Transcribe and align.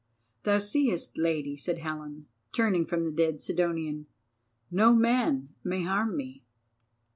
"Thou 0.45 0.57
seest, 0.57 1.15
Lady," 1.15 1.55
said 1.55 1.77
Helen, 1.77 2.25
turning 2.53 2.87
from 2.87 3.03
the 3.03 3.11
dead 3.11 3.39
Sidonian, 3.39 4.07
"no 4.71 4.95
man 4.95 5.49
may 5.63 5.83
harm 5.83 6.17
me." 6.17 6.43